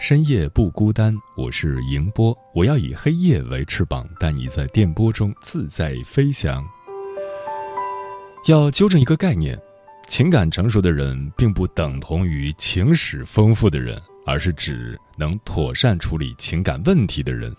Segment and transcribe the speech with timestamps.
[0.00, 1.12] 深夜不孤单。
[1.36, 6.64] 我是迎波，我要以黑夜为翅膀，带你在电波中自在飞翔。
[8.46, 9.60] 要纠正一个概念，
[10.06, 17.54] 情感成熟的人并不等同于情史丰富的人，而是指能妥善处理情感问题的人。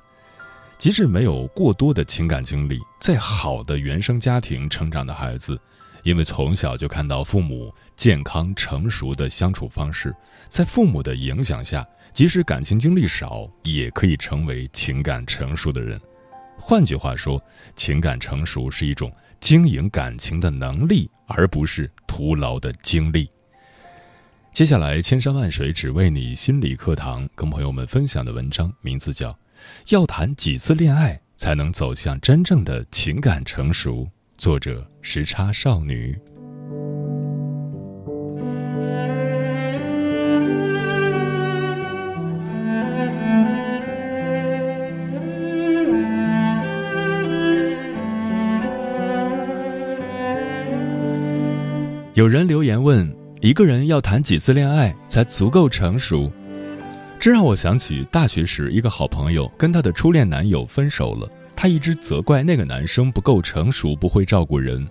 [0.78, 5.60] 即使没有过多的情感经历，再好的原生家庭成长的孩子，
[6.04, 10.16] 因为从小就看到父母健康成熟的相处方式，
[10.48, 16.00] 在父母的影响下，即使感情经历少，也可以成为情感成熟的人。
[16.58, 17.42] 换句话说，
[17.76, 23.30] 情感成熟是一种经营感情的能力，而不是徒劳的经历。
[24.52, 29.38] 接下来，千山万水只为你心理课堂，跟朋友们分享的文章名字叫。
[29.90, 34.10] 要谈几次恋爱才能走向真正的情感成熟？
[34.38, 36.18] 作者时差少女。
[52.20, 53.10] 有人留言问：
[53.40, 56.30] 一个人要谈几次恋爱才足够成熟？
[57.18, 64.86] 这让我想起大学时一个好朋友跟她的初恋男友分手了，她一直责怪那个男生不够成熟，不会照顾人。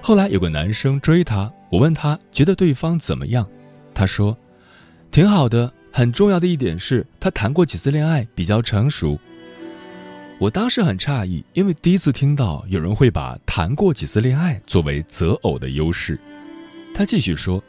[0.00, 3.46] 后来有个男生追她，我问她觉得对方怎么样，
[3.92, 4.34] 她说
[5.10, 9.20] 挺好的，很重要的一点是他谈过几次恋爱，比较成熟。
[10.38, 16.18] 我当时很诧异，因为第一次听到有人会把谈过几次恋爱作为择偶的优势。
[16.96, 17.62] 他继续说，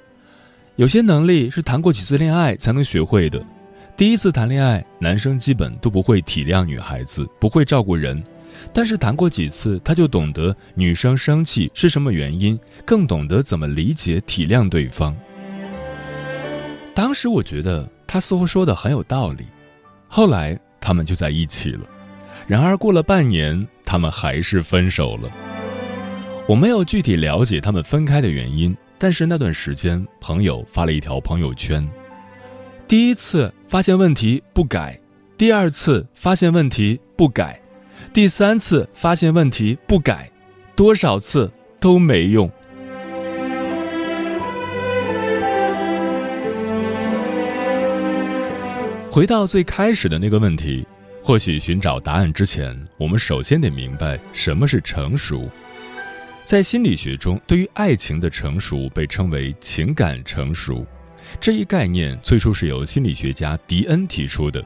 [0.78, 3.46] 有些能力是谈过几次恋爱才能学会的。
[3.98, 8.24] 第一次谈恋爱，男生基本都不会体谅女孩子，不会照顾人。
[8.72, 15.14] 但是谈过几次，他就懂得女生生气是什么原因，更懂得怎么理解体谅对方。
[16.96, 19.44] 当时我觉得他似乎说的很有道理。
[20.08, 21.82] 后来他们就在一起了，
[22.48, 25.30] 然而过了半年，他们还是分手了。
[26.48, 31.88] 我没有具体了解他们分开的原因，但是那段时间，朋友发了一条朋友圈。
[32.88, 35.00] 第一次发现问题不改，
[35.38, 37.62] 第二次发现问题不改，
[38.14, 40.32] 第三次发现问题不改，
[40.76, 42.50] 多少次都没用。
[49.12, 50.88] 回到最开始的那个问题，
[51.22, 55.50] 或许寻找答案之前，我们首先得明白什么是成熟。
[56.48, 60.88] 在心理学中，对于爱情的成熟被称为情感成熟。
[61.42, 64.64] 这一概念最初是由心理学家迪恩提出的，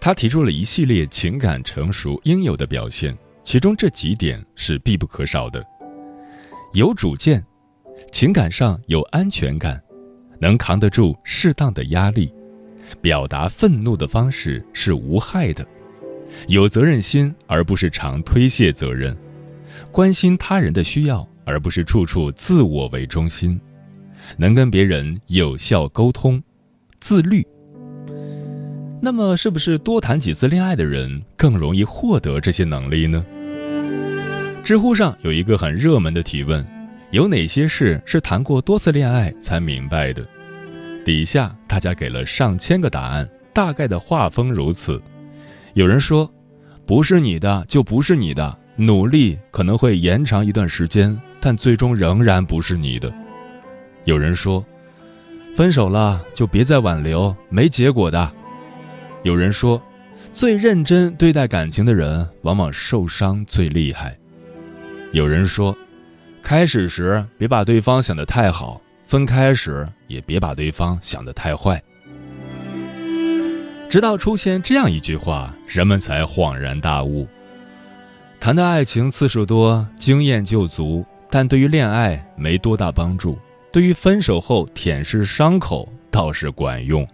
[0.00, 5.60] 他提出了一系列情感成熟应有的表现，其中这几点是必不可少的：
[6.74, 7.44] 有主见，
[8.12, 9.82] 情感上有安全感，
[10.38, 12.32] 能扛得住适当的压力，
[13.02, 15.66] 表达愤怒的方式是无害的，
[16.46, 19.16] 有责任心而不是常推卸责任，
[19.90, 23.60] 关心他人的需要而不是处处自我为中心。
[24.36, 26.42] 能跟别人有效沟通，
[27.00, 27.46] 自律。
[29.00, 33.24] 那么，是不是多谈几次恋爱的人更容易获得这些能力呢？
[34.64, 36.66] 知乎上有一个很热门的提问：
[37.12, 40.26] 有哪些事是谈过多次恋爱才明白的？
[41.04, 45.00] 底下大家给了上千个答案，大概的画风如此：
[45.74, 46.28] 有人说，
[46.84, 53.12] 不是你的就不是你的，努力可能会延长一段时间，但最终仍然不是你的。
[54.04, 54.64] 有人说，
[55.54, 58.32] 分手了就别再挽留，没结果的。
[59.22, 59.82] 有人说，
[60.32, 64.16] 最认真对待感情的人，往往受伤最厉害。
[65.12, 65.76] 有人说，
[66.42, 71.82] 开始时别把对方想得太好，分开时也别把对方想得太坏。
[73.88, 77.26] 直到出现这样一句话，人们才恍然大悟：
[78.38, 83.36] 谈的爱情次数多，经验就足，但对于恋爱没多大帮助；
[83.72, 87.06] 对于分手后舔舐伤口倒是管用。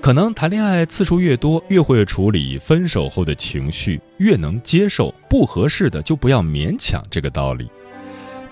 [0.00, 7.68] 可能谈恋爱次数越多，越会处理分手后的情绪，越能接受不合适的就不要勉强这个道理。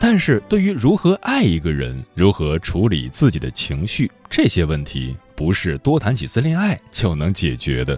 [0.01, 7.97] 但是对于如何爱一个人，如何处理自己的情绪，这些问题不是多谈几次恋爱就能解决的。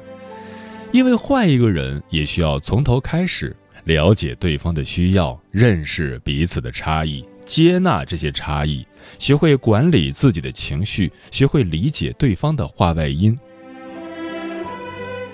[0.92, 3.54] 因为换一个人也需要从头开始，
[3.84, 8.86] 了解对方的需要，认识彼此的差异，接纳这些差异，
[9.18, 13.38] 学会管理自己的情绪，学会理解对方的话外音。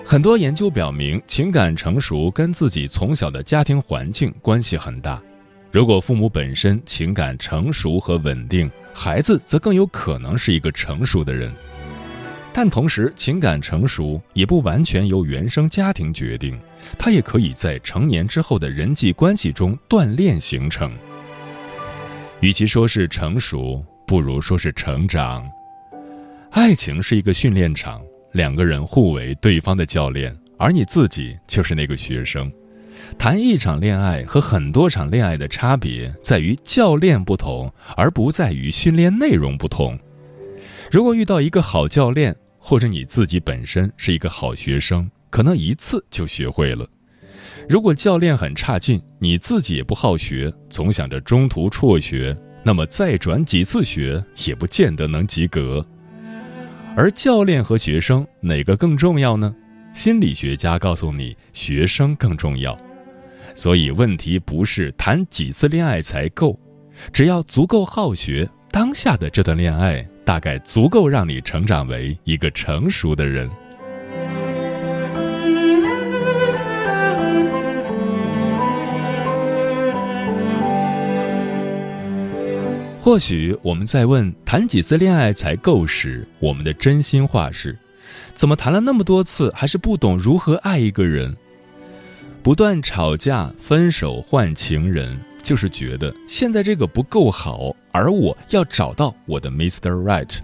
[0.04, 5.22] 很多研究表明，情感成熟跟自己从小的家庭环境关系很大。
[5.70, 11.50] 如果父母本身情感成熟和稳定，孩子则更有可能是一个成熟的人。
[12.52, 16.58] 但同时，情感成熟也不完全由原生家庭决定，
[16.98, 20.92] 它也可以在成年之后的人际关系中锻炼形成。
[22.40, 25.48] 与其说是成熟，不如说是成长。
[26.50, 28.02] 爱情是一个训练场，
[28.32, 32.52] 两个人互为对方的教练，而你自己就是那个学生。
[33.18, 39.98] 谈一场恋爱和很多场恋爱的差别在于教练不同，而不在于训练内容不同。
[40.90, 46.86] 如果遇到一个好教练，或者你自己本身是一个好学生，可能一次就学会了；
[47.68, 55.84] 如果教练很差劲，你自己也不好学，总想着中途辍学，那么再转几次学也不见得能及格。
[56.96, 59.52] 而教练和学生哪个更重要呢？
[59.92, 62.78] 心理学家告诉你，学生更重要。
[63.56, 66.58] 所以问题不是谈几次恋爱才够，
[67.12, 73.50] 只要足够好学，当下的这段恋爱大概足够让你成长为一个成熟的人。
[83.00, 87.76] 或许我们在问谈几次恋爱才够时，我们的真心话是：
[88.32, 91.36] 怎么谈了那么多次，还是不懂如何爱一个人？
[92.44, 99.90] 不断吵架、分手、换情人，就是觉得现在这个不够好，而我要找到我的 Mr.
[99.90, 100.38] Right。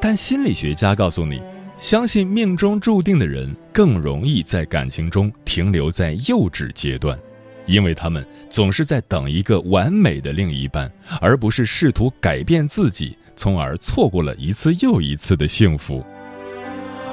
[0.00, 1.42] 但心理学家告诉你，
[1.76, 7.18] 相信命中注定的人更容易在感情中停留在幼稚阶段，
[7.66, 10.90] 因为他们总是在等一个完美的另一半，
[11.20, 16.04] 而不是试图改变自己，从而错过了一次又一次的幸福。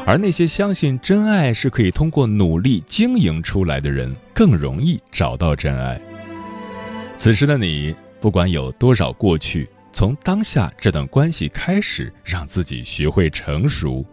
[0.06, 6.00] 而那些相信真爱是可以通过努力经营出来的人，更容易找到真爱。
[7.16, 14.06] 此时的你，不管有多少过去，从当下这段关系开始，让自己学会成熟。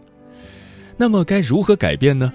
[0.97, 2.31] 那么该如何改变呢？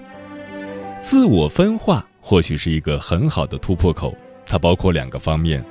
[1.01, 5.63] 自我分化或许是一个很好的突破口，它包括两个方面：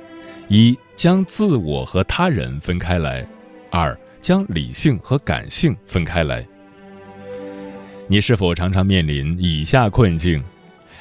[0.47, 3.23] 一将自我和他人分开来；
[3.71, 6.45] 二将理性和感性分开来。
[8.07, 10.43] 你是否常常面临以下困境：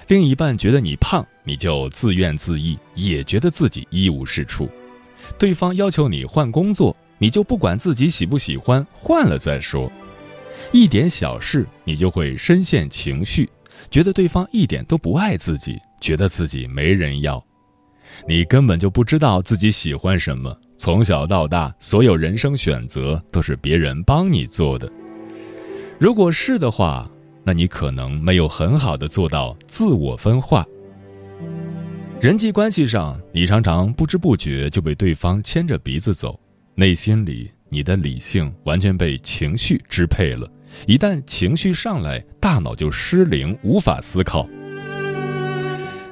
[0.08, 4.66] 另一半觉得你胖，你就自怨自艾，也觉得自己一无是处；
[5.38, 9.90] 对方要求你换工作，你就不管自己喜不喜欢，换了再说；
[10.72, 13.48] 一点小事你就会深陷情绪，
[13.90, 17.44] 觉得对方一点都不爱自己，觉得自己没人要。
[18.26, 24.90] 你根本就不知道自己喜欢什么，从小到大，所有人生选择都是别人帮你做的。
[25.98, 27.10] 如果是的话，
[27.48, 30.66] 那你可能没有很好的做到自我分化。
[32.20, 36.38] 人际关系上，你常常不知不觉就被对方牵着鼻子走，
[36.74, 40.46] 内心里你的理性完全被情绪支配了。
[40.86, 44.46] 一旦情绪上来，大脑就失灵，无法思考。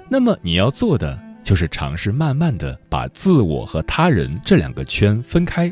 [0.08, 5.70] 那么你要做的就是尝试慢慢的把自我和他人这两个圈分开。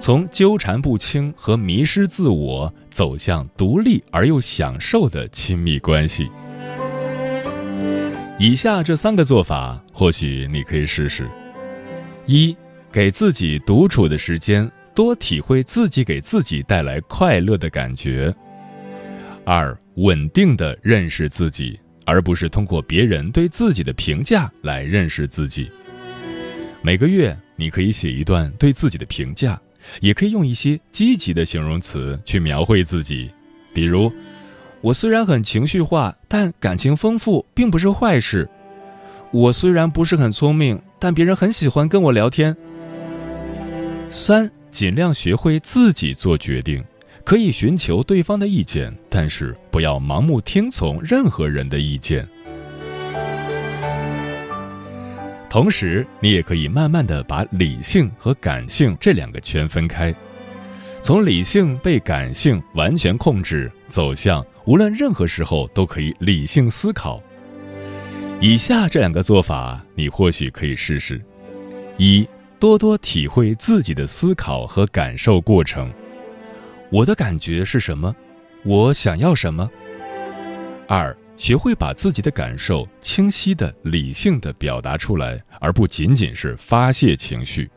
[0.00, 6.30] 从纠缠不清和迷失自我走向独立而又享受的亲密关系。
[8.38, 11.28] 以下这三个做法，或许你可以试试：
[12.24, 12.56] 一，
[12.90, 18.34] 给自己独处的时间，多体会自己给自己带来快乐的感觉；
[19.44, 25.70] 二，稳定的认识自己，而不是通过别人对自己的评价来认识自己。
[26.80, 29.60] 每个月，你可以写一段对自己的评价。
[30.00, 33.30] 也可以用一些积极的形容词去描绘自己，
[33.72, 34.12] 比如：
[34.80, 38.46] 我虽然很情绪化，但感情丰富并不是坏事；
[39.30, 42.56] 我虽然不是很聪明，但别人很喜欢跟我聊天。
[44.08, 46.82] 三，尽量学会自己做决定，
[47.24, 52.26] 可以寻求对方的意见，但是不要盲目听从任何人的意见。
[55.50, 60.14] 同时，你也可以慢慢的把理性和感性这两个圈分开，
[61.02, 67.20] 从理性被感性完全控制，走向无论任何时候都可以理性思考。
[68.40, 71.20] 以下这两个做法，你或许可以试试：
[71.96, 72.26] 一、
[72.60, 75.92] 多多体会自己的思考和感受过程，
[76.90, 78.14] 我的感觉是什么？
[78.62, 79.68] 我想要什么？
[80.86, 81.14] 二。
[81.40, 87.70] 学会把自己的感受清晰的、理性的表达出来，而不仅仅是发泄情绪。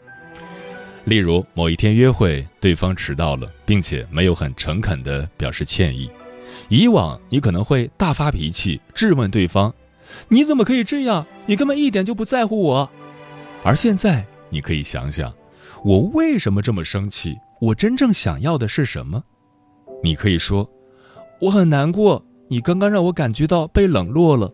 [1.06, 6.12] 例如，某一天约会，对方迟到了，并且没有很诚恳的表示歉意。
[6.68, 9.74] 以往你可能会大发脾气，质问对方
[10.28, 11.26] ：“你怎么可以这样？
[11.46, 12.92] 你根本一点就不在乎我。”
[13.64, 15.34] 而现在，你可以想想，
[15.86, 17.38] 我为什么这么生气？
[17.62, 19.24] 我真正想要的是什么？
[20.04, 20.70] 你可以说
[21.40, 24.54] ：“我很难过。”你刚刚让我感觉到被冷落了，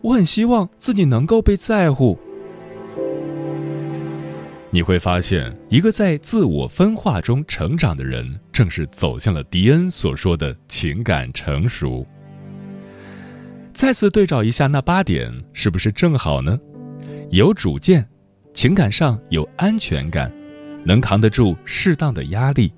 [0.00, 2.18] 我很希望自己能够被在乎。
[4.72, 12.04] 你会发现，一个在自我分化中成长的人，正是走向了迪恩所说的情感成熟。
[13.72, 16.58] 再次对照一下那八点，是不是正好呢？
[17.30, 18.04] 有主见，
[18.54, 20.32] 情感上有安全感，
[20.84, 22.72] 能扛得住适当的压力，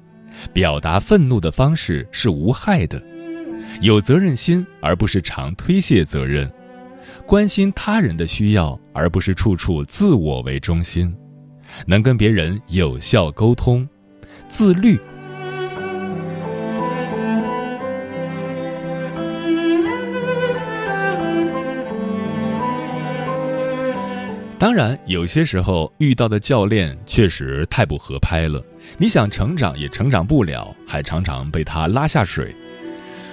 [0.52, 3.02] 表达愤怒的方式是无害的。
[3.80, 6.49] 有责任心，而不是常推卸责任；
[7.25, 11.12] 关心他人的需要，而不是处处自我为中心；
[11.87, 13.88] 能跟别人有效沟通，
[14.49, 14.99] 自律。
[24.58, 28.61] 当然，有些时候遇到的教练确实太不合拍了，
[28.97, 32.52] 你想成长也成长不了，还常常被他拉下水。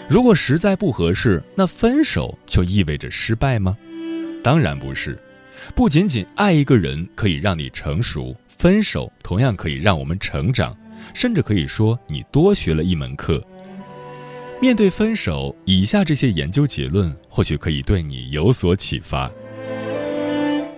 [0.07, 3.75] 如果实在不合适，那分手就意味着失败吗？
[4.43, 5.17] 当然不是。
[5.73, 10.77] 不仅仅爱一个人可以让你成熟，分手同样可以让我们成长，
[11.13, 13.43] 甚至可以说你多学了一门课。
[14.61, 19.31] 面对分手，以下这些研究结论或许可以对你有所启发：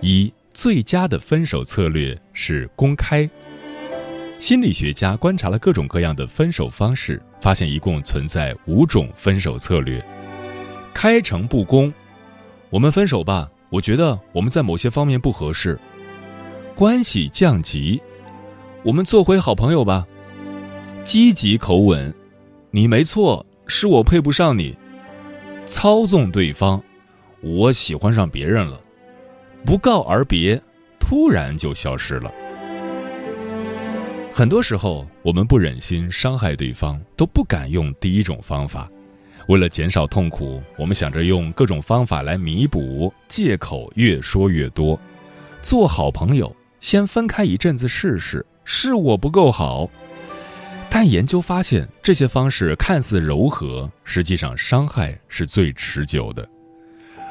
[0.00, 3.28] 一、最佳的分手策略是公开。
[4.38, 10.04] 心理学家观察了各种各样的分手方式，发现一共存在五种分手策略。
[10.94, 11.92] 开诚布公，
[12.70, 13.50] 我们分手吧。
[13.68, 15.78] 我觉得我们在某些方面不合适。
[16.74, 18.00] 关系降级，
[18.84, 20.06] 我们做回好朋友吧。
[21.02, 22.14] 积极口吻，
[22.70, 24.76] 你没错，是我配不上你。
[25.66, 26.80] 操纵对方，
[27.42, 28.80] 我喜欢上别人了。
[29.64, 30.62] 不告而别，
[31.00, 32.32] 突然就消失了。
[34.38, 38.88] 很多时候，我们不忍心伤害对方，都不敢用第一种方法。
[39.48, 44.96] 为了减少痛苦，我们想着用各种方法来弥补，借口越说越多。
[45.60, 49.90] 做好朋友，先分开一阵子试试，是我不够好。
[50.88, 56.48] 但研究发现，这些方式看似柔和，实际上伤害是最持久的。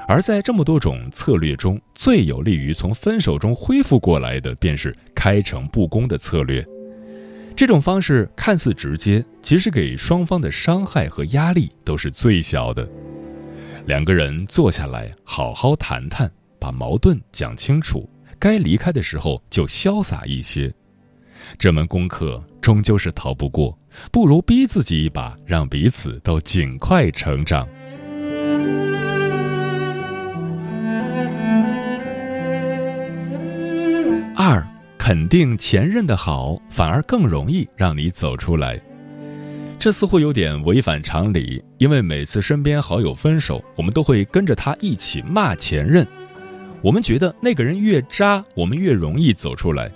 [0.09, 6.61] 而在这么多种策略中，最有利于从分手中恢复过来的，便是开诚布公的策略。
[7.57, 12.87] 这种方式看似直接，其实给双方的伤害和压力都是最小的。
[13.87, 20.71] 两个人坐下来好好谈谈，把矛盾讲清楚，该离开的时候就潇洒一些。
[21.57, 23.75] 这门功课终究是逃不过，
[24.11, 27.67] 不如逼自己一把，让彼此都尽快成长。
[34.35, 34.63] 二。
[35.07, 38.77] 肯定前任的好，反而更容易让你走出来。
[39.79, 46.05] 这似乎有点违反常理，因为每次身边好友分手，我们都会跟着他一起骂前任。
[46.81, 49.89] 我们觉得那个人越渣，我们越容易走出来。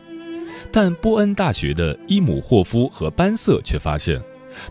[0.72, 4.18] 但波恩大学的伊姆霍夫和班瑟却发现，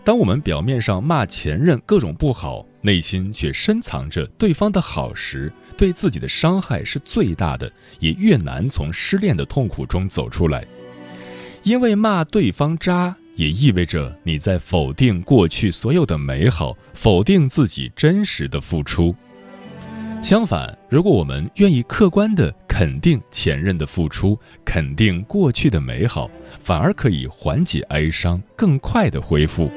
[0.03, 5.51] 当我们表面上骂前任各种不好，内心却深藏着对方的好时。
[5.77, 10.63] 对自己的伤害是最大的，也越难从失恋的痛苦中走出来。
[11.63, 19.15] 因为骂对方渣，也意味着你在否定过去所有的美好，否定自己真实的付出。
[20.21, 29.71] 相反，如果我们愿意客观的肯定前任的付出，肯定过去的美好，反而可以缓解哀伤，更快的恢复。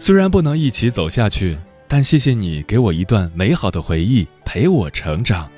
[0.00, 1.56] 虽然不能一起走下去。
[1.92, 5.50] 但谢谢你给我一段美好的回忆，陪我成长。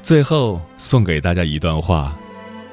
[0.00, 2.16] 最后送给大家一段话：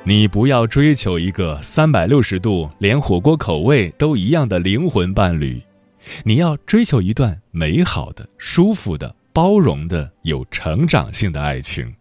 [0.03, 5.59] 你不要追求一个三百六十度连火锅口味都一样的灵魂伴侣，
[6.24, 11.95] 你要追求一段美好的、舒服的、包容的、有成长性的爱情。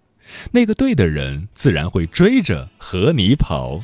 [0.52, 3.80] 那个对的人，自然会追着和你跑。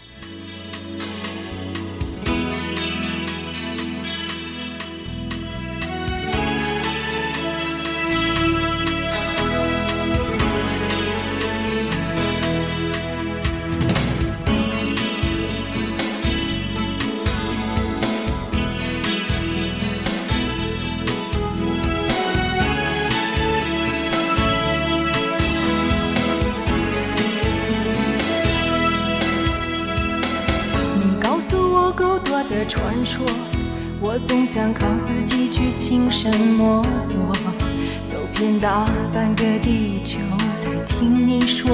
[33.13, 33.23] 说
[34.01, 37.31] 我总想靠自己去亲身摸索，
[38.09, 40.19] 走遍大半个地球
[40.65, 41.71] 才听你说，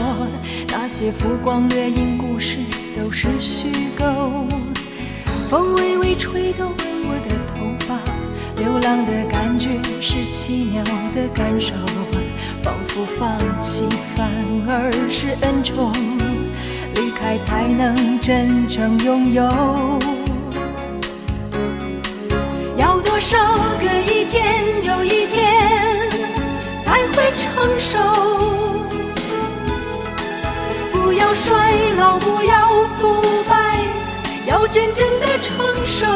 [0.66, 2.56] 那些浮光掠影故事
[2.96, 4.48] 都是虚构。
[5.48, 6.72] 风微微吹动
[7.06, 8.00] 我的头发，
[8.60, 10.82] 流浪的感觉是奇妙
[11.14, 11.72] 的感受，
[12.64, 13.84] 仿佛放弃
[14.16, 14.28] 反
[14.66, 15.92] 而是恩宠，
[16.96, 20.17] 离开才能真正拥有。
[23.28, 23.36] 少
[23.78, 26.08] 个一天又一天
[26.82, 27.98] 才会成熟？
[30.90, 33.84] 不要衰老，不要腐败，
[34.46, 36.06] 要真正的成熟。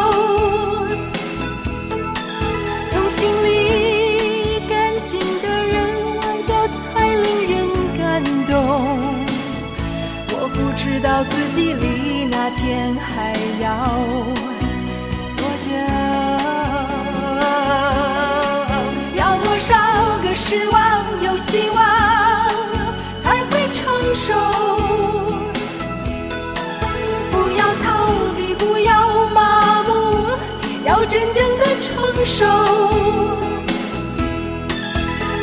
[32.23, 32.45] 成熟。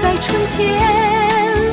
[0.01, 0.57] 在春天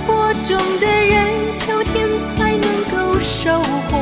[0.05, 3.95] 播种的人，秋天才能够收获。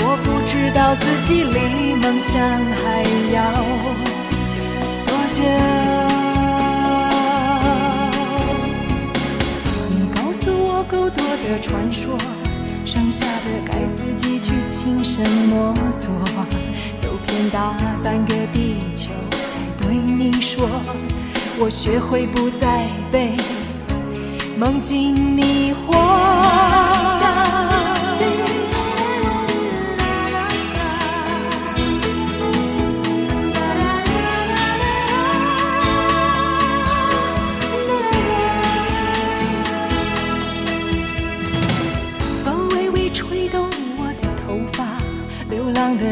[0.00, 2.34] 我不知道自己离梦想
[2.82, 2.82] 还
[3.32, 3.36] 要
[5.06, 5.40] 多久。
[9.94, 12.18] 你告诉我够多的传说，
[12.84, 16.10] 剩下的该自己去亲身摸索。
[17.28, 19.10] 走遍大半个地球，
[19.82, 20.66] 在对你说，
[21.58, 23.36] 我学会不再被
[24.56, 26.87] 梦境迷惑。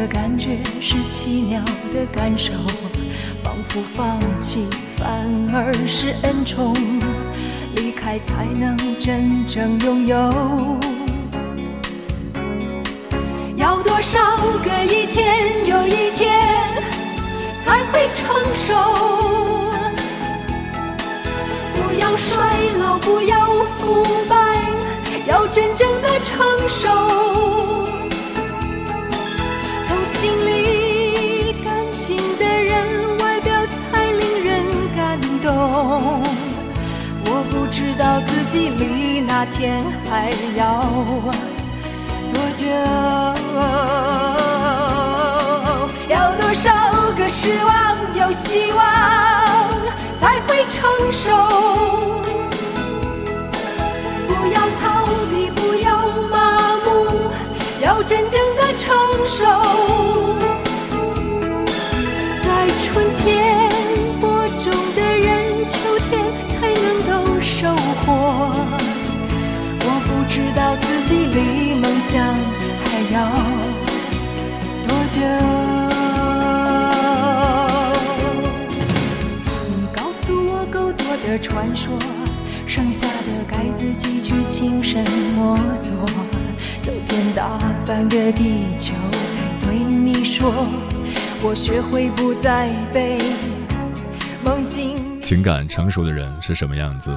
[0.06, 1.60] 感觉是奇妙
[1.92, 2.52] 的感受，
[3.42, 4.66] 仿佛放弃
[4.96, 5.06] 反
[5.52, 6.74] 而是恩宠，
[7.74, 10.16] 离开才能真正拥有。
[13.56, 16.40] 要多少个一天又一天
[17.64, 18.74] 才会成熟？
[21.74, 22.34] 不要衰
[22.78, 23.46] 老，不要
[23.78, 24.60] 腐败，
[25.26, 26.88] 要真正的成熟。
[38.56, 40.80] 道自己离那天还要
[42.32, 42.64] 多久？
[46.08, 46.72] 要多少
[47.18, 48.82] 个失望有希望
[50.20, 51.32] 才会成熟？
[54.26, 55.90] 不要逃避，不要
[56.30, 56.88] 麻木，
[57.82, 58.96] 要真正的成
[59.28, 59.44] 熟。
[62.42, 62.48] 在
[62.84, 63.55] 春天。
[81.56, 81.90] 传说，
[82.66, 85.02] 剩下的该自己去亲身
[85.34, 86.04] 摸索。
[86.82, 90.52] 走遍大半个地球，才对你说，
[91.42, 93.16] 我学会不再被
[94.44, 94.98] 梦境。
[95.22, 97.10] 情感成熟的人是什么样子？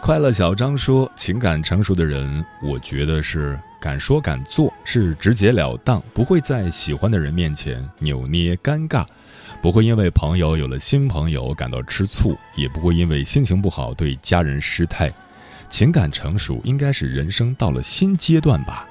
[0.00, 9.04] 快乐小张说：“情感成熟的人，我觉得是敢说敢做，是直截了当，不会在喜欢的人面前扭捏尴尬，
[9.62, 15.08] 不会因为朋友有了新朋友感到吃醋，也不会因为心情不好对家人失态。
[15.70, 18.84] 情感成熟应该是人生到了新阶段吧。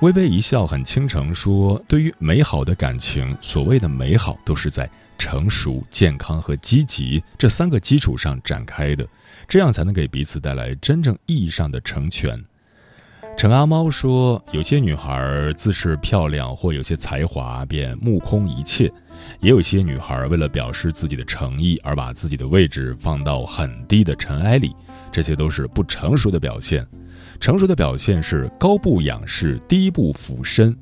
[0.00, 9.08] 微微一笑很倾城说：“对于美好的感情，所谓的美好都是在成熟、健康和积极这三个基础上展开的，
[9.48, 12.38] 这样才能给彼此带来真正意义上的成全。”
[13.38, 18.88] 陈阿猫说：“有些女孩自恃漂亮或有些才华，便目空一切；
[19.38, 24.74] 也有些女孩为了表示自己的诚意，而把自己的位置放到很低的尘埃里，
[25.12, 26.84] 这些都是不成熟的表现。”
[27.38, 30.76] 成熟的表现是高步仰视，低步俯身。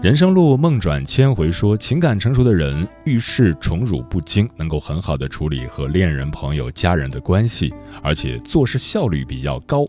[0.00, 9.86] 人生路梦转千回说，情感成熟的人遇事宠辱不惊，能够很好的处理和恋人、朋友、家人的关系，而且做事效率比较高。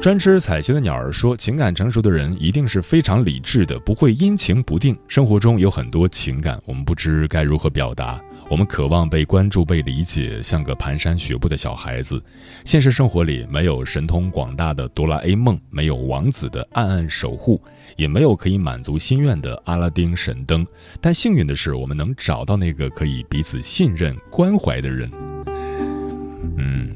[0.00, 4.96] 专吃彩旗的鸟儿说，情感成熟的人一定是非常理智的，不会阴晴不定。
[5.08, 8.22] 生活中有很多情感，我们不知该如何表达。
[8.48, 12.22] 我们渴望被关注、被理解，像个蹒跚学步的小孩子。
[12.64, 17.60] 现实生活里没有神通广大的哆啦 A 梦，没有王子的暗暗守护，
[17.96, 20.64] 也没有可以满足心愿的阿拉丁神灯。
[21.00, 25.10] 但幸运的是，我们能找到那个可以彼此信任、关怀的人。
[26.56, 26.94] 嗯，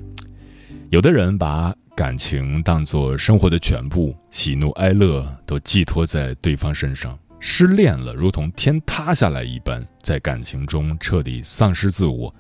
[0.91, 7.19] 有的人把感情当作生活的全部，喜怒哀乐都寄托在对方身上。
[7.41, 12.35] 失恋了，如同天塌下来一般，在感情中彻底丧失自我。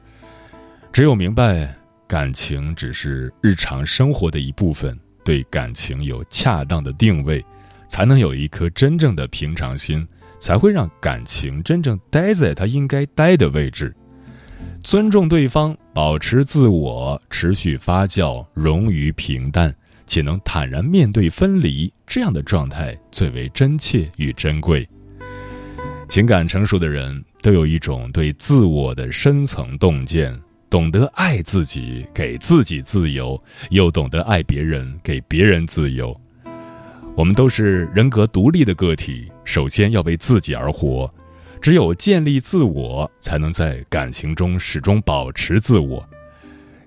[0.91, 1.77] 只有明白
[2.09, 7.45] 感情只是日常生活的一部分，对感情有恰当的定位，
[7.87, 13.95] 才能有一颗真正的平常心，才会让感情真正待在它应该待的位置。
[14.83, 19.71] 尊重对方，保持自我，持续发酵，融于平淡。
[20.07, 24.89] 且能坦然面对分离，这样的状态最为真切与珍贵。
[26.09, 30.35] 情感成熟的人都有一种对自我的深层洞见，
[30.71, 36.19] 懂得爱自己，给自己自由，又懂得爱别人，给别人自由。
[37.15, 41.13] 我们都是人格独立的个体，首先要为自己而活。
[41.61, 46.09] 只有建立自我，才能在感情中始终保持自我。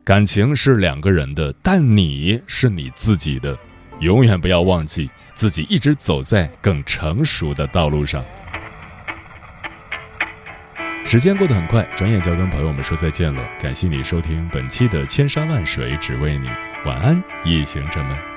[0.03, 3.57] 感情是两个人的，但你是你自己的，
[3.99, 8.25] 永远不要忘记自己一直走在更成熟的道路上。
[11.05, 13.47] 时间过得很快，转眼就要跟朋友们说再见了。
[13.61, 16.47] 感谢你收听本期的《千山万水只为你》，
[16.85, 18.32] 晚安，夜行者们。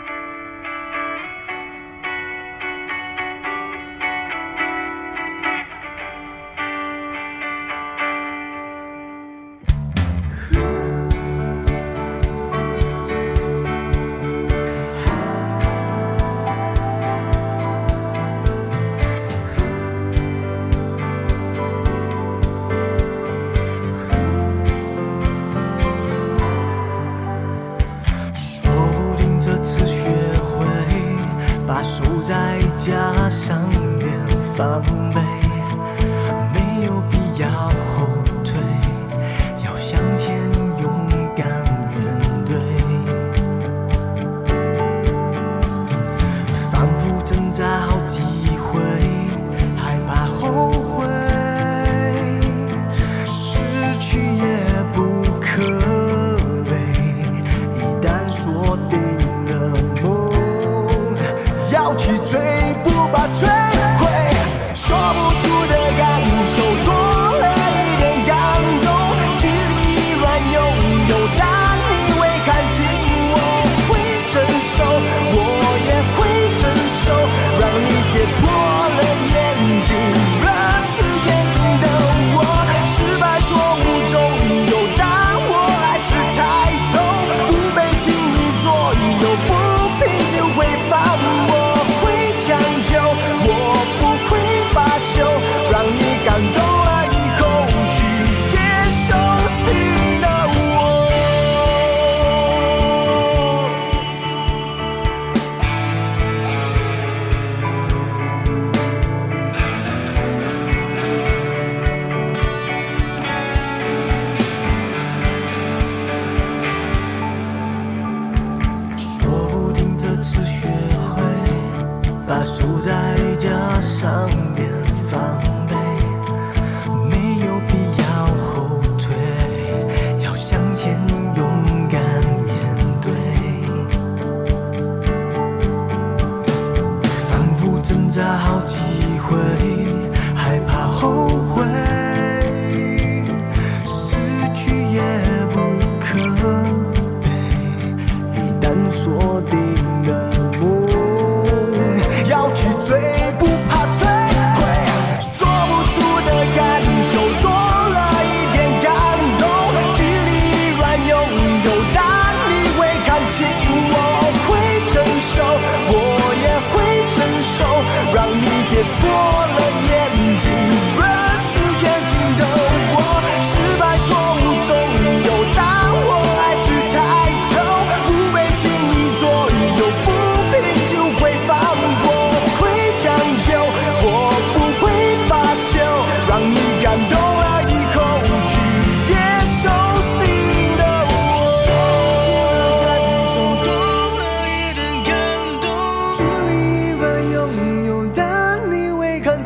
[169.00, 169.55] borderline.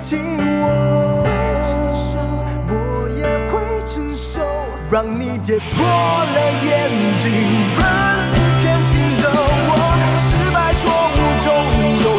[0.01, 0.19] 亲
[0.63, 1.27] 我，
[2.69, 2.75] 我
[3.19, 4.41] 也会承受，
[4.91, 7.31] 让你跌破了眼镜，
[7.79, 7.81] 而
[8.25, 9.29] 似天晴的
[9.69, 9.73] 我，
[10.19, 10.83] 失败错
[11.13, 12.10] 误中。